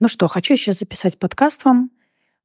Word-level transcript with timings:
Ну 0.00 0.08
что, 0.08 0.28
хочу 0.28 0.56
сейчас 0.56 0.78
записать 0.78 1.18
подкаст 1.18 1.64
вам. 1.64 1.90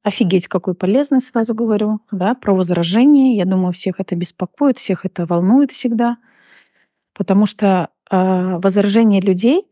Офигеть, 0.02 0.48
какой 0.48 0.74
полезный, 0.74 1.20
сразу 1.20 1.54
говорю, 1.54 2.00
да, 2.10 2.34
про 2.34 2.54
возражение. 2.54 3.36
Я 3.36 3.44
думаю, 3.44 3.72
всех 3.72 4.00
это 4.00 4.16
беспокоит, 4.16 4.78
всех 4.78 5.04
это 5.04 5.26
волнует 5.26 5.72
всегда. 5.72 6.16
Потому 7.12 7.44
что 7.44 7.90
э, 8.10 8.56
возражения 8.58 9.20
людей, 9.20 9.66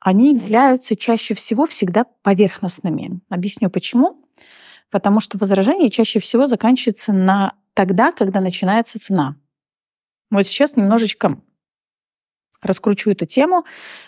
они 0.00 0.34
являются 0.34 0.96
чаще 0.96 1.34
всего 1.34 1.66
всегда 1.66 2.04
поверхностными. 2.22 3.20
Объясню 3.28 3.70
почему. 3.70 4.26
Потому 4.90 5.20
что 5.20 5.38
возражение 5.38 5.88
чаще 5.88 6.20
всего 6.20 6.46
заканчивается 6.46 7.12
на 7.12 7.54
тогда, 7.74 8.12
когда 8.12 8.40
начинается 8.40 8.98
цена. 8.98 9.36
Вот 10.30 10.46
сейчас 10.46 10.76
немножечко 10.76 11.40
раскручу 12.64 13.10
эту 13.10 13.26
тему, 13.26 13.64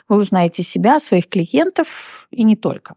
вы 0.09 0.17
узнаете 0.17 0.63
себя, 0.63 0.99
своих 1.01 1.29
клиентов 1.29 2.29
и 2.31 2.43
не 2.43 2.57
только. 2.57 2.95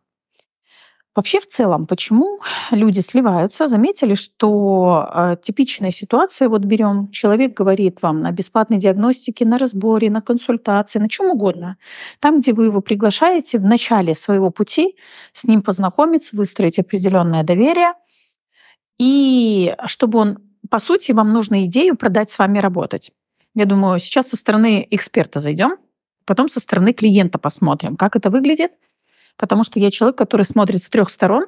Вообще 1.15 1.39
в 1.39 1.47
целом, 1.47 1.85
почему 1.87 2.39
люди 2.71 3.01
сливаются? 3.01 3.67
Заметили, 3.67 4.13
что 4.13 5.09
э, 5.13 5.35
типичная 5.41 5.91
ситуация, 5.91 6.47
вот 6.47 6.61
берем, 6.61 7.09
человек 7.09 7.57
говорит 7.57 8.01
вам 8.01 8.21
на 8.21 8.31
бесплатной 8.31 8.77
диагностике, 8.77 9.43
на 9.45 9.57
разборе, 9.57 10.09
на 10.09 10.21
консультации, 10.21 10.99
на 10.99 11.09
чем 11.09 11.31
угодно. 11.31 11.77
Там, 12.19 12.39
где 12.39 12.53
вы 12.53 12.65
его 12.65 12.79
приглашаете 12.81 13.57
в 13.57 13.63
начале 13.63 14.13
своего 14.13 14.51
пути, 14.51 14.95
с 15.33 15.43
ним 15.45 15.61
познакомиться, 15.61 16.37
выстроить 16.37 16.79
определенное 16.79 17.43
доверие. 17.43 17.95
И 18.99 19.75
чтобы 19.87 20.19
он, 20.19 20.37
по 20.69 20.79
сути, 20.79 21.11
вам 21.11 21.33
нужно 21.33 21.65
идею 21.65 21.97
продать 21.97 22.29
с 22.29 22.39
вами 22.39 22.59
работать. 22.59 23.11
Я 23.59 23.65
думаю, 23.65 23.99
сейчас 23.99 24.29
со 24.29 24.37
стороны 24.37 24.87
эксперта 24.89 25.41
зайдем, 25.41 25.75
потом 26.23 26.47
со 26.47 26.61
стороны 26.61 26.93
клиента 26.93 27.37
посмотрим, 27.37 27.97
как 27.97 28.15
это 28.15 28.29
выглядит. 28.29 28.71
Потому 29.35 29.65
что 29.65 29.81
я 29.81 29.91
человек, 29.91 30.17
который 30.17 30.43
смотрит 30.43 30.81
с 30.81 30.89
трех 30.89 31.09
сторон, 31.09 31.47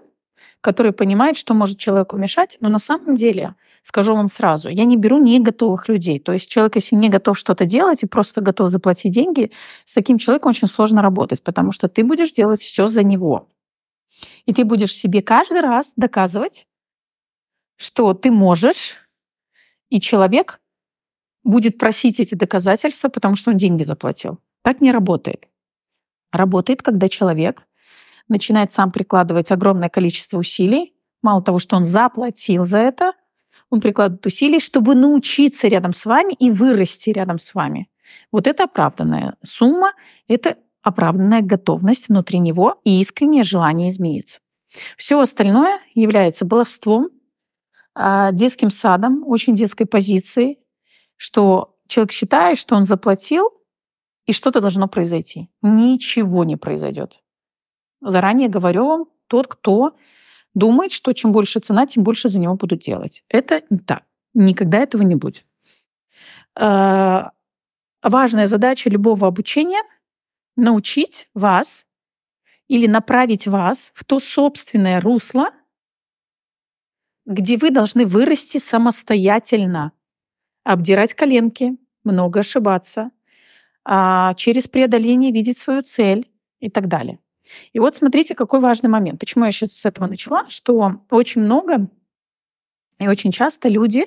который 0.60 0.92
понимает, 0.92 1.38
что 1.38 1.54
может 1.54 1.80
человеку 1.80 2.18
мешать. 2.18 2.58
Но 2.60 2.68
на 2.68 2.80
самом 2.80 3.16
деле, 3.16 3.56
скажу 3.82 4.14
вам 4.14 4.28
сразу, 4.28 4.68
я 4.68 4.84
не 4.84 4.98
беру 4.98 5.20
не 5.20 5.40
готовых 5.40 5.88
людей. 5.88 6.20
То 6.20 6.34
есть 6.34 6.52
человек, 6.52 6.76
если 6.76 6.98
не 6.98 7.08
готов 7.08 7.38
что-то 7.38 7.64
делать 7.64 8.04
и 8.04 8.08
просто 8.08 8.42
готов 8.42 8.68
заплатить 8.68 9.14
деньги, 9.14 9.54
с 9.86 9.94
таким 9.94 10.18
человеком 10.18 10.50
очень 10.50 10.68
сложно 10.68 11.02
работать, 11.02 11.42
потому 11.42 11.72
что 11.72 11.88
ты 11.88 12.04
будешь 12.04 12.34
делать 12.34 12.60
все 12.60 12.90
за 12.90 13.04
него. 13.04 13.48
И 14.46 14.54
ты 14.54 14.66
будешь 14.66 14.94
себе 14.94 15.22
каждый 15.22 15.62
раз 15.62 15.94
доказывать, 15.96 16.68
что 17.78 18.14
ты 18.14 18.32
можешь, 18.32 18.98
и 19.90 20.02
человек 20.02 20.60
будет 21.44 21.78
просить 21.78 22.20
эти 22.20 22.36
доказательства, 22.36 23.10
потому 23.10 23.36
что 23.36 23.52
он 23.52 23.58
деньги 23.58 23.84
заплатил. 23.84 24.40
Так 24.64 24.82
не 24.82 24.92
работает. 24.92 25.48
Работает, 26.32 26.82
когда 26.82 27.10
человек 27.10 27.64
начинает 28.28 28.72
сам 28.72 28.92
прикладывать 28.92 29.52
огромное 29.52 29.90
количество 29.90 30.38
усилий. 30.38 30.94
Мало 31.22 31.42
того, 31.42 31.60
что 31.60 31.76
он 31.76 31.84
заплатил 31.84 32.64
за 32.64 32.80
это, 32.80 33.14
он 33.70 33.82
прикладывает 33.82 34.26
усилий, 34.26 34.60
чтобы 34.60 34.96
научиться 34.96 35.68
рядом 35.68 35.94
с 35.94 36.06
вами 36.06 36.34
и 36.34 36.52
вырасти 36.52 37.10
рядом 37.10 37.40
с 37.40 37.54
вами. 37.54 37.90
Вот 38.32 38.48
это 38.48 38.66
оправданная 38.66 39.36
сумма, 39.44 39.94
это 40.28 40.58
оправданная 40.82 41.42
готовность 41.42 42.10
внутри 42.10 42.40
него 42.40 42.80
и 42.84 43.00
искреннее 43.02 43.44
желание 43.44 43.90
измениться. 43.90 44.40
Все 44.98 45.20
остальное 45.20 45.80
является 45.94 46.46
баловством, 46.46 47.10
а, 47.94 48.32
детским 48.32 48.70
садом, 48.70 49.24
очень 49.28 49.54
детской 49.54 49.86
позицией, 49.86 50.60
что 51.22 51.78
человек 51.88 52.12
считает, 52.12 52.58
что 52.58 52.76
он 52.76 52.84
заплатил, 52.84 53.52
и 54.26 54.34
что-то 54.34 54.60
должно 54.60 54.88
произойти. 54.88 55.50
Ничего 55.62 56.44
не 56.44 56.56
произойдет. 56.56 57.22
Заранее 58.02 58.50
говорю 58.50 58.88
вам, 58.88 59.06
тот, 59.28 59.46
кто 59.48 59.96
думает, 60.56 60.92
что 60.92 61.14
чем 61.14 61.32
больше 61.32 61.60
цена, 61.60 61.86
тем 61.86 62.04
больше 62.04 62.28
за 62.28 62.40
него 62.40 62.56
будут 62.56 62.80
делать. 62.80 63.24
Это 63.30 63.62
не 63.70 63.78
так. 63.78 64.04
Никогда 64.34 64.80
этого 64.80 65.04
не 65.04 65.14
будет. 65.14 65.46
Э, 66.60 67.26
важная 68.02 68.48
задача 68.48 68.90
любого 68.90 69.28
обучения— 69.28 69.84
научить 70.56 71.30
вас 71.36 71.86
или 72.68 72.88
направить 72.88 73.46
вас 73.46 73.92
в 73.94 74.06
то 74.06 74.20
собственное 74.20 75.00
русло, 75.00 75.52
где 77.28 77.58
вы 77.58 77.70
должны 77.70 78.08
вырасти 78.08 78.58
самостоятельно 78.58 79.92
обдирать 80.64 81.14
коленки, 81.14 81.78
много 82.04 82.42
ошибаться, 82.42 83.12
а, 83.84 84.34
через 84.36 84.68
преодоление 84.68 85.32
видеть 85.32 85.58
свою 85.58 85.82
цель 85.82 86.30
и 86.60 86.70
так 86.70 86.88
далее. 86.88 87.20
И 87.74 87.80
вот 87.80 87.96
смотрите, 87.96 88.36
какой 88.36 88.60
важный 88.60 88.90
момент. 88.90 89.20
Почему 89.20 89.46
я 89.46 89.52
сейчас 89.52 89.72
с 89.72 89.86
этого 89.86 90.08
начала? 90.08 90.46
Что 90.48 91.02
очень 91.10 91.42
много 91.42 91.88
и 93.00 93.08
очень 93.08 93.32
часто 93.32 93.68
люди, 93.68 94.06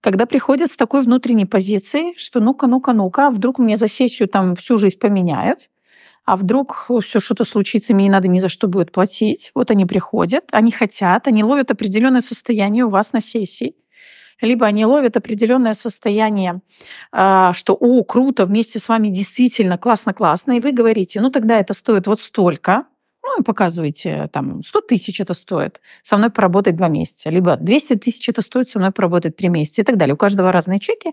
когда 0.00 0.26
приходят 0.26 0.70
с 0.70 0.76
такой 0.76 1.02
внутренней 1.02 1.46
позицией, 1.46 2.14
что 2.16 2.40
ну-ка, 2.40 2.66
ну-ка, 2.66 2.92
ну-ка, 2.92 3.26
а 3.26 3.30
вдруг 3.30 3.58
мне 3.58 3.76
за 3.76 3.88
сессию 3.88 4.28
там 4.28 4.54
всю 4.54 4.78
жизнь 4.78 4.98
поменяют, 4.98 5.70
а 6.24 6.36
вдруг 6.36 6.88
все 7.02 7.20
что-то 7.20 7.44
случится, 7.44 7.94
мне 7.94 8.04
не 8.04 8.10
надо 8.10 8.28
ни 8.28 8.38
за 8.38 8.48
что 8.48 8.68
будет 8.68 8.92
платить. 8.92 9.50
Вот 9.54 9.70
они 9.70 9.86
приходят, 9.86 10.44
они 10.52 10.70
хотят, 10.70 11.26
они 11.26 11.42
ловят 11.42 11.70
определенное 11.70 12.20
состояние 12.20 12.84
у 12.84 12.88
вас 12.88 13.12
на 13.12 13.20
сессии 13.20 13.74
либо 14.40 14.66
они 14.66 14.84
ловят 14.84 15.16
определенное 15.16 15.74
состояние, 15.74 16.60
а, 17.12 17.52
что 17.52 17.74
«О, 17.74 18.04
круто, 18.04 18.46
вместе 18.46 18.78
с 18.78 18.88
вами 18.88 19.08
действительно 19.08 19.78
классно-классно», 19.78 20.52
и 20.52 20.60
вы 20.60 20.72
говорите, 20.72 21.20
ну 21.20 21.30
тогда 21.30 21.58
это 21.58 21.74
стоит 21.74 22.06
вот 22.06 22.20
столько, 22.20 22.84
ну 23.22 23.40
и 23.40 23.44
показываете, 23.44 24.28
там, 24.32 24.62
100 24.62 24.80
тысяч 24.82 25.20
это 25.20 25.34
стоит, 25.34 25.80
со 26.02 26.16
мной 26.16 26.30
поработать 26.30 26.76
два 26.76 26.88
месяца, 26.88 27.28
либо 27.30 27.56
200 27.56 27.96
тысяч 27.96 28.28
это 28.28 28.40
стоит, 28.40 28.68
со 28.68 28.78
мной 28.78 28.92
поработать 28.92 29.36
три 29.36 29.48
месяца 29.48 29.82
и 29.82 29.84
так 29.84 29.96
далее. 29.96 30.14
У 30.14 30.18
каждого 30.18 30.52
разные 30.52 30.78
чеки. 30.78 31.12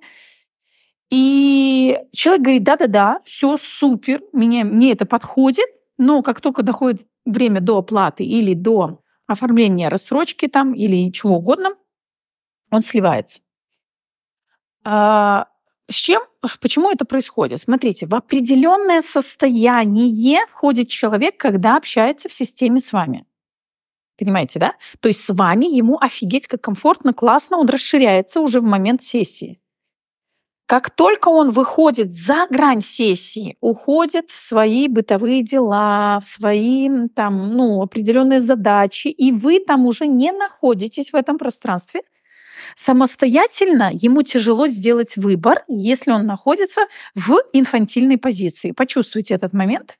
И 1.09 1.99
человек 2.11 2.41
говорит, 2.41 2.63
да-да-да, 2.63 3.19
все 3.25 3.57
супер, 3.57 4.21
мне, 4.31 4.63
мне 4.63 4.91
это 4.91 5.05
подходит, 5.05 5.67
но 5.97 6.21
как 6.21 6.41
только 6.41 6.63
доходит 6.63 7.05
время 7.25 7.61
до 7.61 7.77
оплаты 7.77 8.23
или 8.23 8.53
до 8.53 8.99
оформления 9.27 9.89
рассрочки 9.89 10.47
там 10.47 10.73
или 10.73 11.11
чего 11.11 11.37
угодно, 11.37 11.75
он 12.73 12.81
сливается. 12.81 13.41
А, 14.83 15.47
с 15.89 15.95
чем, 15.95 16.23
почему 16.59 16.89
это 16.89 17.05
происходит? 17.05 17.59
Смотрите, 17.59 18.07
в 18.07 18.15
определенное 18.15 19.01
состояние 19.01 20.39
входит 20.51 20.89
человек, 20.89 21.37
когда 21.37 21.77
общается 21.77 22.29
в 22.29 22.33
системе 22.33 22.79
с 22.79 22.91
вами. 22.91 23.25
Понимаете, 24.17 24.59
да? 24.59 24.73
То 25.01 25.07
есть 25.07 25.23
с 25.23 25.33
вами 25.33 25.65
ему 25.65 25.97
офигеть 25.99 26.47
как 26.47 26.61
комфортно, 26.61 27.13
классно, 27.13 27.57
он 27.57 27.69
расширяется 27.69 28.39
уже 28.41 28.59
в 28.59 28.63
момент 28.63 29.03
сессии. 29.03 29.59
Как 30.65 30.89
только 30.89 31.27
он 31.27 31.51
выходит 31.51 32.11
за 32.11 32.47
грань 32.49 32.81
сессии, 32.81 33.57
уходит 33.59 34.31
в 34.31 34.39
свои 34.39 34.87
бытовые 34.87 35.43
дела, 35.43 36.19
в 36.21 36.25
свои 36.25 36.89
там, 37.15 37.55
ну, 37.55 37.81
определенные 37.81 38.39
задачи, 38.39 39.09
и 39.09 39.31
вы 39.31 39.59
там 39.59 39.85
уже 39.85 40.07
не 40.07 40.31
находитесь 40.31 41.11
в 41.11 41.15
этом 41.15 41.37
пространстве, 41.37 42.01
Самостоятельно 42.75 43.91
ему 43.93 44.23
тяжело 44.23 44.67
сделать 44.67 45.17
выбор, 45.17 45.63
если 45.67 46.11
он 46.11 46.25
находится 46.25 46.81
в 47.15 47.37
инфантильной 47.53 48.17
позиции. 48.17 48.71
Почувствуйте 48.71 49.33
этот 49.33 49.53
момент. 49.53 49.97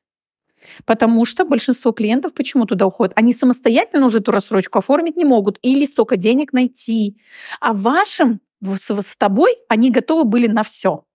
Потому 0.85 1.25
что 1.25 1.45
большинство 1.45 1.91
клиентов 1.91 2.33
почему 2.33 2.65
туда 2.65 2.85
уходят? 2.85 3.13
Они 3.17 3.33
самостоятельно 3.33 4.05
уже 4.05 4.19
эту 4.19 4.31
рассрочку 4.31 4.79
оформить 4.79 5.17
не 5.17 5.25
могут 5.25 5.59
или 5.61 5.85
столько 5.85 6.17
денег 6.17 6.53
найти. 6.53 7.17
А 7.59 7.73
вашим, 7.73 8.39
с, 8.61 8.89
с 8.89 9.15
тобой, 9.17 9.57
они 9.67 9.91
готовы 9.91 10.23
были 10.23 10.47
на 10.47 10.63
все. 10.63 11.05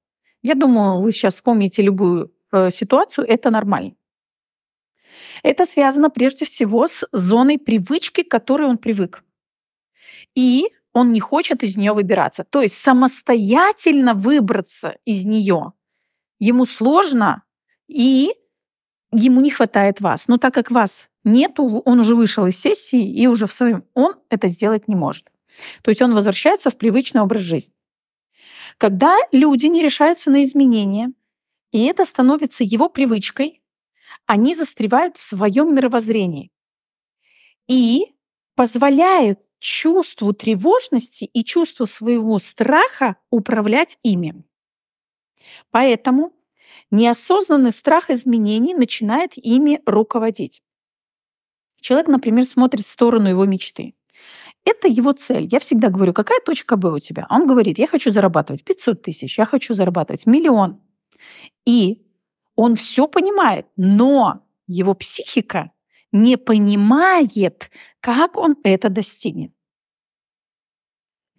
Я 0.42 0.54
думаю, 0.54 1.00
вы 1.00 1.12
сейчас 1.12 1.34
вспомните 1.34 1.82
любую 1.82 2.32
э, 2.52 2.70
ситуацию, 2.70 3.26
это 3.26 3.50
нормально. 3.50 3.94
Это 5.42 5.64
связано 5.64 6.10
прежде 6.10 6.44
всего 6.44 6.86
с 6.86 7.06
зоной 7.12 7.58
привычки, 7.58 8.22
к 8.22 8.30
которой 8.30 8.68
он 8.68 8.78
привык. 8.78 9.24
И 10.34 10.68
он 10.98 11.12
не 11.12 11.20
хочет 11.20 11.62
из 11.62 11.76
нее 11.76 11.92
выбираться. 11.92 12.44
То 12.44 12.62
есть 12.62 12.76
самостоятельно 12.76 14.14
выбраться 14.14 14.96
из 15.04 15.24
нее 15.24 15.72
ему 16.38 16.66
сложно, 16.66 17.42
и 17.88 18.34
ему 19.12 19.40
не 19.40 19.50
хватает 19.50 20.00
вас. 20.00 20.28
Но 20.28 20.38
так 20.38 20.54
как 20.54 20.70
вас 20.70 21.10
нету, 21.24 21.82
он 21.84 22.00
уже 22.00 22.14
вышел 22.14 22.46
из 22.46 22.58
сессии, 22.58 23.02
и 23.02 23.26
уже 23.26 23.46
в 23.46 23.52
своем 23.52 23.84
он 23.94 24.14
это 24.30 24.48
сделать 24.48 24.88
не 24.88 24.94
может. 24.94 25.30
То 25.82 25.90
есть 25.90 26.02
он 26.02 26.14
возвращается 26.14 26.70
в 26.70 26.76
привычный 26.76 27.20
образ 27.20 27.42
жизни. 27.42 27.74
Когда 28.76 29.16
люди 29.32 29.66
не 29.66 29.82
решаются 29.82 30.30
на 30.30 30.42
изменения, 30.42 31.12
и 31.72 31.84
это 31.84 32.04
становится 32.04 32.64
его 32.64 32.88
привычкой, 32.88 33.62
они 34.26 34.54
застревают 34.54 35.16
в 35.16 35.22
своем 35.22 35.74
мировоззрении 35.74 36.50
и 37.66 38.14
позволяют 38.54 39.40
чувству 39.58 40.32
тревожности 40.32 41.24
и 41.24 41.44
чувству 41.44 41.86
своего 41.86 42.38
страха 42.38 43.16
управлять 43.30 43.98
ими. 44.02 44.44
Поэтому 45.70 46.32
неосознанный 46.90 47.72
страх 47.72 48.10
изменений 48.10 48.74
начинает 48.74 49.32
ими 49.36 49.80
руководить. 49.86 50.62
Человек, 51.80 52.08
например, 52.08 52.44
смотрит 52.44 52.84
в 52.84 52.88
сторону 52.88 53.28
его 53.28 53.44
мечты. 53.44 53.94
Это 54.64 54.88
его 54.88 55.12
цель. 55.12 55.48
Я 55.50 55.60
всегда 55.60 55.90
говорю, 55.90 56.12
какая 56.12 56.40
точка 56.40 56.76
Б 56.76 56.90
у 56.90 56.98
тебя? 56.98 57.26
Он 57.30 57.46
говорит, 57.46 57.78
я 57.78 57.86
хочу 57.86 58.10
зарабатывать 58.10 58.64
500 58.64 59.02
тысяч, 59.02 59.38
я 59.38 59.46
хочу 59.46 59.74
зарабатывать 59.74 60.26
миллион. 60.26 60.80
И 61.64 62.02
он 62.56 62.74
все 62.74 63.06
понимает, 63.06 63.66
но 63.76 64.44
его 64.66 64.94
психика 64.94 65.70
не 66.12 66.36
понимает, 66.36 67.70
как 68.00 68.36
он 68.36 68.56
это 68.62 68.88
достигнет. 68.88 69.52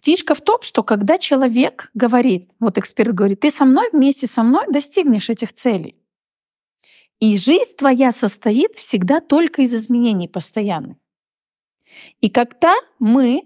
Фишка 0.02 0.34
в 0.34 0.40
том, 0.40 0.62
что 0.62 0.82
когда 0.82 1.18
человек 1.18 1.90
говорит, 1.92 2.50
вот 2.58 2.78
эксперт 2.78 3.14
говорит, 3.14 3.40
ты 3.40 3.50
со 3.50 3.64
мной, 3.64 3.88
вместе 3.92 4.26
со 4.26 4.42
мной 4.42 4.64
достигнешь 4.68 5.28
этих 5.28 5.52
целей. 5.52 5.96
И 7.18 7.36
жизнь 7.36 7.76
твоя 7.76 8.12
состоит 8.12 8.76
всегда 8.76 9.20
только 9.20 9.60
из 9.62 9.74
изменений 9.74 10.26
постоянных. 10.26 10.96
И 12.22 12.30
когда 12.30 12.74
мы, 12.98 13.42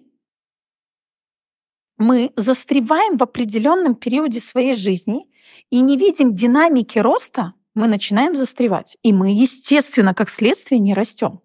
мы 1.97 2.33
застреваем 2.37 3.17
в 3.17 3.23
определенном 3.25 3.97
периоде 3.97 4.39
своей 4.39 4.75
жизни 4.75 5.29
и 5.71 5.81
не 5.81 5.97
видим 5.97 6.35
динамики 6.35 7.01
роста, 7.01 7.55
мы 7.75 7.89
начинаем 7.89 8.35
застревать. 8.35 8.97
И 9.03 9.13
мы, 9.13 9.33
естественно, 9.33 10.15
как 10.15 10.29
следствие, 10.29 10.79
не 10.79 10.95
растем. 10.95 11.41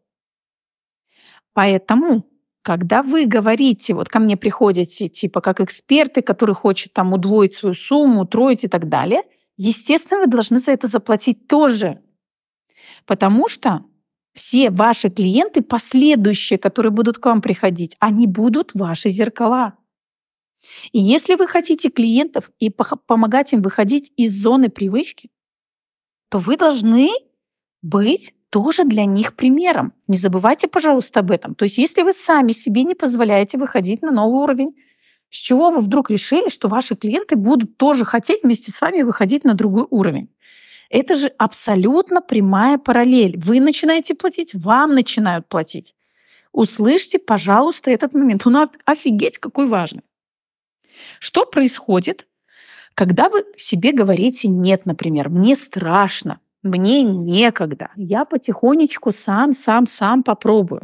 Поэтому, 1.53 2.25
когда 2.61 3.01
вы 3.03 3.25
говорите, 3.25 3.93
вот 3.93 4.09
ко 4.09 4.19
мне 4.19 4.37
приходите, 4.37 5.07
типа, 5.07 5.41
как 5.41 5.59
эксперты, 5.59 6.21
которые 6.21 6.55
хотят 6.55 6.93
там 6.93 7.13
удвоить 7.13 7.53
свою 7.53 7.73
сумму, 7.73 8.21
утроить 8.21 8.63
и 8.63 8.67
так 8.67 8.87
далее, 8.87 9.23
естественно, 9.57 10.21
вы 10.21 10.27
должны 10.27 10.59
за 10.59 10.71
это 10.71 10.87
заплатить 10.87 11.47
тоже. 11.47 12.01
Потому 13.05 13.49
что 13.49 13.85
все 14.33 14.69
ваши 14.69 15.09
клиенты, 15.09 15.61
последующие, 15.61 16.59
которые 16.59 16.91
будут 16.91 17.17
к 17.17 17.25
вам 17.25 17.41
приходить, 17.41 17.95
они 17.99 18.27
будут 18.27 18.71
ваши 18.73 19.09
зеркала. 19.09 19.73
И 20.91 20.99
если 20.99 21.35
вы 21.35 21.47
хотите 21.47 21.89
клиентов 21.89 22.51
и 22.59 22.69
помогать 22.69 23.53
им 23.53 23.61
выходить 23.61 24.11
из 24.17 24.39
зоны 24.39 24.69
привычки, 24.69 25.29
то 26.29 26.39
вы 26.39 26.57
должны 26.57 27.09
быть 27.81 28.33
тоже 28.49 28.83
для 28.83 29.05
них 29.05 29.35
примером. 29.35 29.93
Не 30.07 30.17
забывайте, 30.17 30.67
пожалуйста, 30.67 31.19
об 31.19 31.31
этом. 31.31 31.55
То 31.55 31.63
есть 31.63 31.77
если 31.77 32.01
вы 32.01 32.13
сами 32.13 32.51
себе 32.51 32.83
не 32.83 32.95
позволяете 32.95 33.57
выходить 33.57 34.01
на 34.01 34.11
новый 34.11 34.41
уровень, 34.41 34.75
с 35.29 35.35
чего 35.35 35.69
вы 35.69 35.81
вдруг 35.81 36.09
решили, 36.09 36.49
что 36.49 36.67
ваши 36.67 36.95
клиенты 36.95 37.35
будут 37.35 37.77
тоже 37.77 38.05
хотеть 38.05 38.43
вместе 38.43 38.71
с 38.71 38.81
вами 38.81 39.03
выходить 39.03 39.43
на 39.43 39.53
другой 39.53 39.85
уровень? 39.89 40.29
Это 40.89 41.15
же 41.15 41.27
абсолютно 41.37 42.21
прямая 42.21 42.79
параллель. 42.79 43.37
Вы 43.37 43.59
начинаете 43.59 44.15
платить, 44.15 44.55
вам 44.55 44.95
начинают 44.95 45.47
платить. 45.47 45.93
Услышьте, 46.51 47.19
пожалуйста, 47.19 47.91
этот 47.91 48.15
момент. 48.15 48.47
Он 48.47 48.69
офигеть 48.85 49.37
какой 49.37 49.67
важный. 49.67 50.01
Что 51.19 51.45
происходит, 51.45 52.25
когда 52.99 53.29
вы 53.29 53.45
себе 53.55 53.93
говорите 53.93 54.49
«нет», 54.49 54.85
например, 54.85 55.29
«мне 55.29 55.55
страшно», 55.55 56.41
«мне 56.63 57.01
некогда», 57.01 57.91
«я 57.95 58.25
потихонечку 58.25 59.11
сам, 59.11 59.53
сам, 59.53 59.87
сам 59.87 60.21
попробую». 60.21 60.81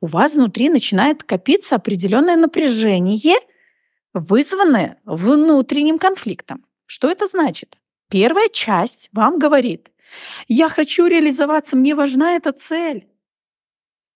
У 0.00 0.06
вас 0.06 0.36
внутри 0.36 0.70
начинает 0.70 1.22
копиться 1.22 1.76
определенное 1.76 2.36
напряжение, 2.36 3.36
вызванное 4.14 4.96
внутренним 5.04 5.98
конфликтом. 5.98 6.64
Что 6.86 7.10
это 7.10 7.26
значит? 7.26 7.76
Первая 8.08 8.48
часть 8.48 9.10
вам 9.12 9.38
говорит, 9.38 9.90
я 10.48 10.70
хочу 10.70 11.06
реализоваться, 11.08 11.76
мне 11.76 11.94
важна 11.94 12.36
эта 12.36 12.52
цель. 12.52 13.06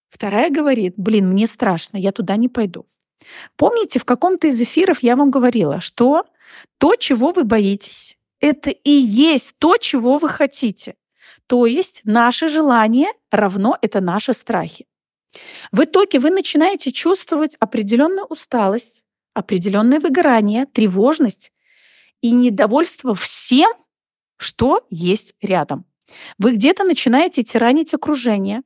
Вторая 0.08 0.48
говорит, 0.48 0.94
блин, 0.96 1.28
мне 1.28 1.46
страшно, 1.46 1.98
я 1.98 2.10
туда 2.12 2.36
не 2.36 2.48
пойду. 2.48 2.86
Помните, 3.56 3.98
в 3.98 4.06
каком-то 4.06 4.46
из 4.46 4.62
эфиров 4.62 5.02
я 5.02 5.14
вам 5.14 5.30
говорила, 5.30 5.82
что 5.82 6.24
то, 6.78 6.96
чего 6.96 7.30
вы 7.30 7.44
боитесь, 7.44 8.18
это 8.40 8.70
и 8.70 8.90
есть 8.90 9.58
то, 9.58 9.76
чего 9.76 10.16
вы 10.16 10.28
хотите. 10.28 10.94
То 11.46 11.66
есть 11.66 12.02
наше 12.04 12.48
желание 12.48 13.08
равно 13.30 13.78
это 13.80 14.00
наши 14.00 14.32
страхи. 14.34 14.86
В 15.72 15.84
итоге 15.84 16.18
вы 16.18 16.30
начинаете 16.30 16.92
чувствовать 16.92 17.56
определенную 17.60 18.26
усталость, 18.26 19.04
определенное 19.34 20.00
выгорание, 20.00 20.66
тревожность 20.66 21.52
и 22.20 22.30
недовольство 22.32 23.14
всем, 23.14 23.70
что 24.36 24.86
есть 24.90 25.34
рядом. 25.40 25.84
Вы 26.38 26.52
где-то 26.52 26.84
начинаете 26.84 27.42
тиранить 27.42 27.94
окружение, 27.94 28.62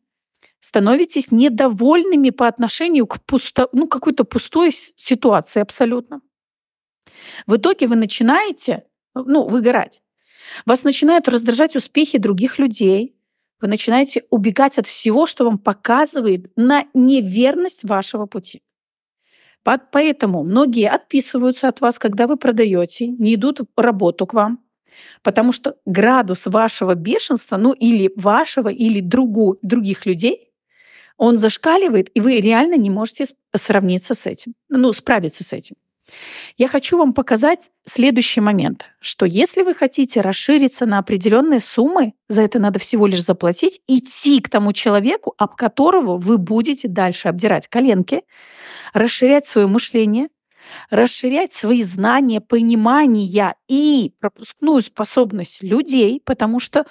становитесь 0.61 1.32
недовольными 1.32 2.31
по 2.31 2.46
отношению 2.46 3.06
к 3.06 3.23
пусто, 3.25 3.69
ну, 3.73 3.88
какой-то 3.88 4.25
пустой 4.25 4.73
ситуации 4.73 5.61
абсолютно. 5.61 6.20
В 7.47 7.56
итоге 7.56 7.87
вы 7.87 7.97
начинаете 7.97 8.85
ну, 9.14 9.49
выгорать. 9.49 10.03
Вас 10.67 10.85
начинают 10.85 11.29
раздражать 11.29 11.76
успехи 11.76 12.19
других 12.19 12.59
людей. 12.59 13.17
Вы 13.61 13.69
начинаете 13.69 14.25
убегать 14.31 14.79
от 14.79 14.87
всего, 14.87 15.26
что 15.26 15.44
вам 15.44 15.59
показывает 15.59 16.50
на 16.56 16.85
неверность 16.94 17.85
вашего 17.85 18.26
пути. 18.26 18.62
Поэтому 19.62 20.43
многие 20.43 20.91
отписываются 20.91 21.69
от 21.69 21.81
вас, 21.81 21.99
когда 21.99 22.26
вы 22.26 22.37
продаете, 22.37 23.06
не 23.06 23.37
идут 23.37 23.61
в 23.61 23.81
работу 23.81 24.26
к 24.26 24.35
вам, 24.35 24.58
потому 25.23 25.53
что 25.53 25.76
градус 25.87 26.49
вашего 26.49 26.97
бешенства, 26.97 27.56
ну 27.56 27.73
или 27.73 28.11
вашего, 28.17 28.69
или 28.69 29.00
другу, 29.00 29.58
других 29.62 30.05
людей, 30.05 30.50
он 31.17 31.37
зашкаливает, 31.37 32.11
и 32.15 32.20
вы 32.20 32.41
реально 32.41 32.75
не 32.75 32.91
можете 32.91 33.26
сравниться 33.55 34.15
с 34.15 34.26
этим, 34.26 34.55
ну, 34.69 34.93
справиться 34.93 35.44
с 35.44 35.53
этим. 35.53 35.76
Я 36.56 36.69
хочу 36.69 36.99
вам 36.99 37.12
показать 37.12 37.70
следующий 37.85 38.41
момент, 38.41 38.87
что 39.00 39.26
если 39.26 39.62
вы 39.62 39.75
хотите 39.75 40.20
расшириться 40.20 40.87
на 40.87 40.99
определенные 40.99 41.61
суммы, 41.61 42.14
за 42.29 42.43
это 42.43 42.59
надо 42.59 42.79
всего 42.79 43.06
лишь 43.06 43.23
заплатить, 43.25 43.81
идти 43.87 44.41
к 44.41 44.49
тому 44.49 44.73
человеку, 44.73 45.35
об 45.38 45.56
которого 45.56 46.19
вы 46.19 46.38
будете 46.38 46.88
дальше 46.88 47.29
обдирать 47.29 47.69
коленки, 47.69 48.23
расширять 48.93 49.47
свое 49.47 49.67
мышление, 49.67 50.29
расширять 50.91 51.53
свои 51.53 51.82
знания, 51.82 52.41
понимания 52.41 53.55
и 53.69 54.12
пропускную 54.20 54.82
способность 54.82 55.62
людей, 55.62 56.20
потому 56.25 56.61
что 56.61 56.87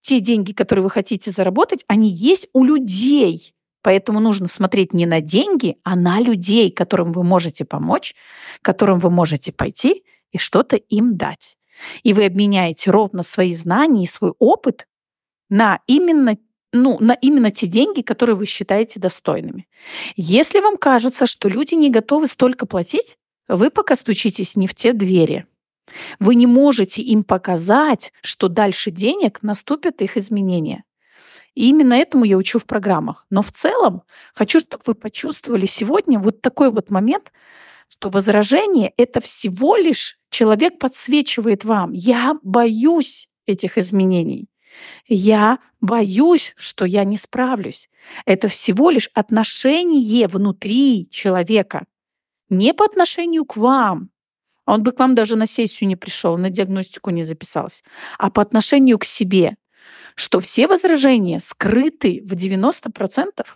те 0.00 0.20
деньги, 0.20 0.52
которые 0.52 0.82
вы 0.82 0.90
хотите 0.90 1.30
заработать, 1.30 1.84
они 1.86 2.08
есть 2.08 2.48
у 2.52 2.64
людей. 2.64 3.54
Поэтому 3.82 4.20
нужно 4.20 4.46
смотреть 4.46 4.92
не 4.92 5.06
на 5.06 5.20
деньги, 5.20 5.76
а 5.82 5.96
на 5.96 6.20
людей, 6.20 6.70
которым 6.70 7.12
вы 7.12 7.24
можете 7.24 7.64
помочь, 7.64 8.14
которым 8.62 8.98
вы 8.98 9.10
можете 9.10 9.52
пойти 9.52 10.04
и 10.30 10.38
что-то 10.38 10.76
им 10.76 11.16
дать. 11.16 11.56
И 12.02 12.12
вы 12.12 12.24
обменяете 12.24 12.90
ровно 12.90 13.22
свои 13.22 13.52
знания 13.52 14.04
и 14.04 14.06
свой 14.06 14.32
опыт 14.38 14.86
на 15.48 15.80
именно 15.86 16.36
ну, 16.74 16.96
на 17.00 17.12
именно 17.12 17.50
те 17.50 17.66
деньги, 17.66 18.00
которые 18.00 18.34
вы 18.34 18.46
считаете 18.46 18.98
достойными. 18.98 19.68
Если 20.16 20.58
вам 20.60 20.78
кажется, 20.78 21.26
что 21.26 21.50
люди 21.50 21.74
не 21.74 21.90
готовы 21.90 22.26
столько 22.26 22.64
платить, 22.64 23.18
вы 23.46 23.68
пока 23.68 23.94
стучитесь 23.94 24.56
не 24.56 24.66
в 24.66 24.74
те 24.74 24.94
двери. 24.94 25.44
Вы 26.18 26.34
не 26.34 26.46
можете 26.46 27.02
им 27.02 27.24
показать, 27.24 28.12
что 28.22 28.48
дальше 28.48 28.90
денег 28.90 29.42
наступят 29.42 30.00
их 30.00 30.16
изменения. 30.16 30.84
И 31.54 31.68
именно 31.68 31.94
этому 31.94 32.24
я 32.24 32.36
учу 32.36 32.58
в 32.58 32.66
программах. 32.66 33.26
Но 33.30 33.42
в 33.42 33.52
целом 33.52 34.02
хочу, 34.34 34.60
чтобы 34.60 34.82
вы 34.86 34.94
почувствовали 34.94 35.66
сегодня 35.66 36.18
вот 36.18 36.40
такой 36.40 36.70
вот 36.70 36.90
момент, 36.90 37.32
что 37.88 38.08
возражение— 38.08 38.92
это 38.96 39.20
всего 39.20 39.76
лишь 39.76 40.18
человек 40.30 40.78
подсвечивает 40.78 41.64
вам. 41.64 41.92
Я 41.92 42.38
боюсь 42.42 43.28
этих 43.46 43.76
изменений. 43.76 44.48
Я 45.06 45.58
боюсь, 45.80 46.54
что 46.56 46.86
я 46.86 47.04
не 47.04 47.18
справлюсь. 47.18 47.90
Это 48.24 48.48
всего 48.48 48.90
лишь 48.90 49.10
отношение 49.12 50.28
внутри 50.28 51.08
человека. 51.10 51.84
Не 52.48 52.72
по 52.72 52.84
отношению 52.84 53.44
к 53.44 53.56
вам. 53.56 54.10
Он 54.64 54.82
бы 54.82 54.92
к 54.92 54.98
вам 54.98 55.14
даже 55.14 55.36
на 55.36 55.46
сессию 55.46 55.88
не 55.88 55.96
пришел, 55.96 56.38
на 56.38 56.48
диагностику 56.48 57.10
не 57.10 57.22
записался. 57.22 57.82
А 58.18 58.30
по 58.30 58.40
отношению 58.40 58.98
к 58.98 59.04
себе 59.04 59.56
что 60.14 60.40
все 60.40 60.66
возражения 60.66 61.40
скрыты 61.40 62.22
в 62.24 62.32
90% 62.32 63.46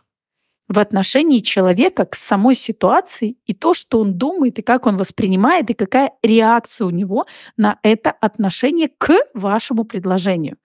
в 0.69 0.79
отношении 0.79 1.41
человека 1.41 2.05
к 2.07 2.15
самой 2.15 2.55
ситуации 2.55 3.37
и 3.47 3.55
то, 3.55 3.73
что 3.73 4.01
он 4.01 4.19
думает, 4.19 4.59
и 4.59 4.63
как 4.63 4.87
он 4.87 4.97
воспринимает, 4.97 5.71
и 5.71 5.75
какая 5.75 6.13
реакция 6.23 6.87
у 6.87 6.91
него 6.91 7.27
на 7.57 7.79
это 7.83 8.11
отношение 8.11 8.89
к 8.89 9.15
вашему 9.33 9.85
предложению. 9.85 10.57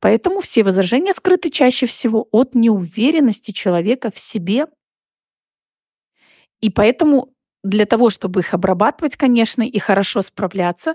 Поэтому 0.00 0.40
все 0.40 0.62
возражения 0.62 1.12
скрыты 1.14 1.50
чаще 1.50 1.86
всего 1.86 2.28
от 2.30 2.54
неуверенности 2.54 3.50
человека 3.50 4.10
в 4.14 4.18
себе. 4.18 4.66
И 6.60 6.70
поэтому 6.70 7.32
для 7.64 7.86
того, 7.86 8.10
чтобы 8.10 8.40
их 8.40 8.54
обрабатывать, 8.54 9.16
конечно, 9.16 9.62
и 9.62 9.78
хорошо 9.78 10.22
справляться, 10.22 10.94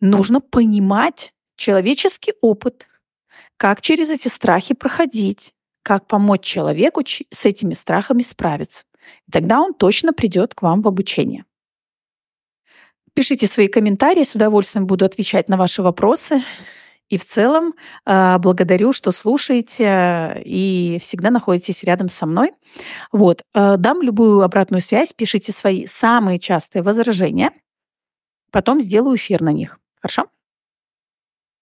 нужно 0.00 0.40
понимать 0.40 1.32
человеческий 1.56 2.34
опыт, 2.40 2.86
как 3.56 3.80
через 3.80 4.10
эти 4.10 4.28
страхи 4.28 4.74
проходить, 4.74 5.52
как 5.82 6.06
помочь 6.06 6.42
человеку 6.42 7.02
с 7.04 7.46
этими 7.46 7.74
страхами 7.74 8.22
справиться. 8.22 8.84
И 9.26 9.32
тогда 9.32 9.60
он 9.60 9.74
точно 9.74 10.12
придет 10.12 10.54
к 10.54 10.62
вам 10.62 10.82
в 10.82 10.88
обучение. 10.88 11.44
Пишите 13.14 13.46
свои 13.46 13.68
комментарии, 13.68 14.22
с 14.22 14.34
удовольствием 14.34 14.86
буду 14.86 15.04
отвечать 15.04 15.48
на 15.48 15.56
ваши 15.56 15.82
вопросы. 15.82 16.42
И 17.08 17.16
в 17.16 17.24
целом 17.24 17.74
э, 18.06 18.38
благодарю, 18.38 18.92
что 18.92 19.10
слушаете 19.10 20.40
и 20.44 20.98
всегда 21.00 21.30
находитесь 21.30 21.82
рядом 21.82 22.08
со 22.08 22.24
мной. 22.24 22.52
Вот, 23.10 23.42
э, 23.52 23.76
дам 23.78 24.00
любую 24.00 24.42
обратную 24.42 24.80
связь, 24.80 25.12
пишите 25.12 25.52
свои 25.52 25.86
самые 25.86 26.38
частые 26.38 26.84
возражения, 26.84 27.50
потом 28.52 28.80
сделаю 28.80 29.16
эфир 29.16 29.42
на 29.42 29.52
них. 29.52 29.80
Хорошо? 30.00 30.26